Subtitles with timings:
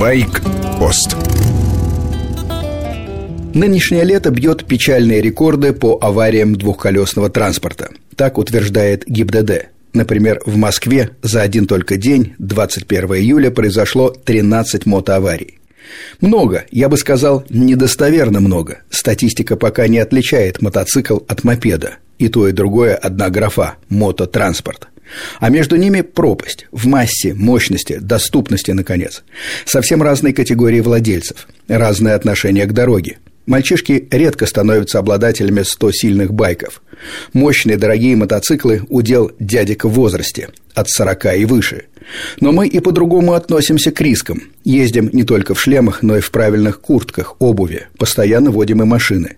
[0.00, 1.14] Байк-пост
[3.52, 7.90] Нынешнее лето бьет печальные рекорды по авариям двухколесного транспорта.
[8.16, 9.68] Так утверждает ГИБДД.
[9.92, 15.58] Например, в Москве за один только день, 21 июля, произошло 13 мотоаварий.
[16.22, 18.78] Много, я бы сказал, недостоверно много.
[18.88, 21.98] Статистика пока не отличает мотоцикл от мопеда.
[22.20, 24.88] И то, и другое одна графа– мототранспорт.
[25.40, 29.24] А между ними пропасть в массе, мощности, доступности, наконец.
[29.64, 33.16] Совсем разные категории владельцев, разное отношение к дороге.
[33.46, 36.82] Мальчишки редко становятся обладателями 100 сильных байков.
[37.32, 41.84] Мощные дорогие мотоциклы– удел дядек в возрасте, от 40 и выше.
[42.40, 44.42] Но мы и по-другому относимся к рискам.
[44.62, 49.36] Ездим не только в шлемах, но и в правильных куртках, обуви, постоянно водим и машины.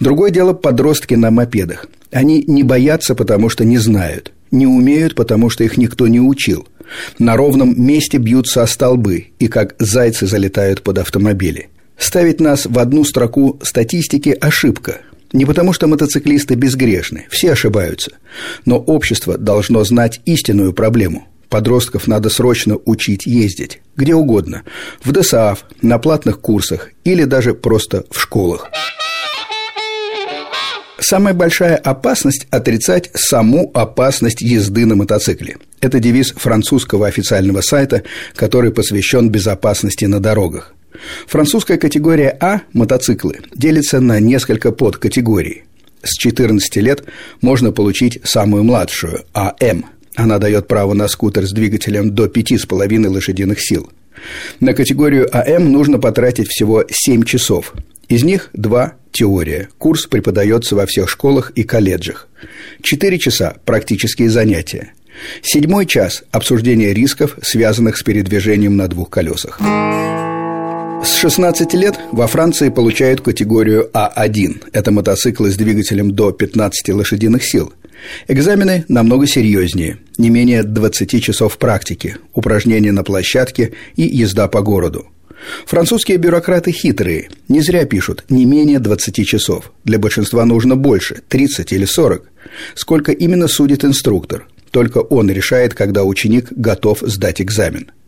[0.00, 1.86] Другое дело подростки на мопедах.
[2.10, 6.66] Они не боятся, потому что не знают, не умеют, потому что их никто не учил.
[7.18, 11.68] На ровном месте бьются о столбы и как зайцы залетают под автомобили.
[11.96, 15.00] Ставить нас в одну строку статистики– ошибка.
[15.32, 18.12] Не потому, что мотоциклисты безгрешны, все ошибаются.
[18.64, 21.26] Но общество должно знать истинную проблему.
[21.48, 23.80] Подростков надо срочно учить ездить.
[23.96, 24.62] Где угодно.
[25.02, 28.70] В ДСАФ, на платных курсах или даже просто в школах.
[31.06, 35.58] Самая большая опасность– отрицать саму опасность езды на мотоцикле.
[35.82, 40.74] Это девиз французского официального сайта, который посвящен безопасности на дорогах.
[41.26, 45.64] Французская категория А– мотоциклы– делится на несколько подкатегорий.
[46.02, 47.04] С 14 лет
[47.42, 49.84] можно получить самую младшую– АМ.
[50.14, 53.92] Она дает право на скутер с двигателем до 5,5 лошадиных сил.
[54.58, 57.74] На категорию АМ нужно потратить всего 7 часов.
[58.08, 59.68] Из них 2– теория.
[59.78, 62.28] Курс преподается во всех школах и колледжах.
[62.82, 64.92] 4 часа– практические занятия.
[65.42, 69.60] Седьмой час– обсуждение рисков, связанных с передвижением на двух колесах.
[71.04, 74.70] С 16 лет во Франции получают категорию А1.
[74.72, 77.72] Это мотоциклы с двигателем до 15 лошадиных сил.
[78.26, 85.06] Экзамены намного серьезнее, не менее 20 часов практики, упражнения на площадке и езда по городу.
[85.66, 89.72] Французские бюрократы хитрые, не зря пишут «не менее 20 часов».
[89.84, 92.30] Для большинства нужно больше– 30 или 40.
[92.74, 94.46] Сколько именно судит инструктор?
[94.70, 97.90] Только он решает, когда ученик готов сдать экзамен–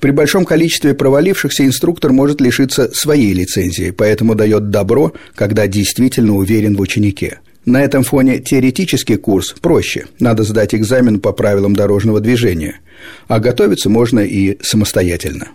[0.00, 6.76] при большом количестве провалившихся инструктор может лишиться своей лицензии, поэтому дает добро, когда действительно уверен
[6.76, 7.40] в ученике.
[7.64, 10.06] На этом фоне теоретический курс проще.
[10.20, 12.80] Надо сдать экзамен по правилам дорожного движения.
[13.26, 15.48] А готовиться можно и самостоятельно.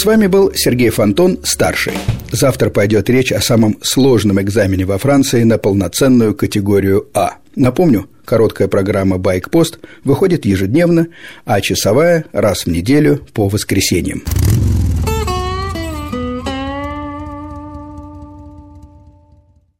[0.00, 1.92] С вами был Сергей Фонтон, старший.
[2.32, 7.34] Завтра пойдет речь о самом сложном экзамене во Франции на полноценную категорию А.
[7.54, 11.08] Напомню, короткая программа «Байкпост» выходит ежедневно,
[11.44, 14.22] а часовая– раз в неделю по воскресеньям.